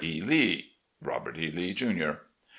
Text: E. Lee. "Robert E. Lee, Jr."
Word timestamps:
E. 0.03 0.19
Lee. 0.19 0.77
"Robert 0.99 1.37
E. 1.37 1.51
Lee, 1.51 1.73
Jr." 1.75 2.13